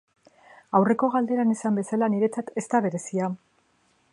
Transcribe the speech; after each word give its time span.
Aurreko 0.77 1.09
galderan 1.15 1.53
esan 1.55 1.77
bezala, 1.81 2.09
niretzat 2.15 2.51
ez 2.63 2.65
da 2.73 2.81
berezia. 2.87 3.29